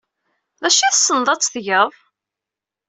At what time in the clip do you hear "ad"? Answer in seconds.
1.33-1.39